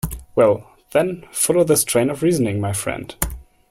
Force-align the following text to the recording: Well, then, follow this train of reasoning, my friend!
Well, 0.33 0.67
then, 0.93 1.25
follow 1.31 1.63
this 1.63 1.83
train 1.83 2.09
of 2.09 2.23
reasoning, 2.23 2.59
my 2.59 2.73
friend! 2.73 3.13